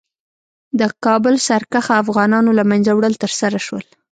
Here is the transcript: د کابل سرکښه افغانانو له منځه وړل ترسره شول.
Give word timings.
د 0.79 0.81
کابل 1.05 1.35
سرکښه 1.47 1.93
افغانانو 2.03 2.51
له 2.59 2.63
منځه 2.71 2.91
وړل 2.93 3.13
ترسره 3.23 3.59
شول. 3.65 3.83